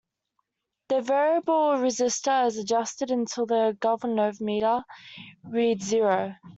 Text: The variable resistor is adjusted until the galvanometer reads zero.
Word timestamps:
The 0.89 1.01
variable 1.03 1.73
resistor 1.75 2.47
is 2.47 2.57
adjusted 2.57 3.11
until 3.11 3.45
the 3.45 3.77
galvanometer 3.79 4.81
reads 5.43 5.85
zero. 5.85 6.33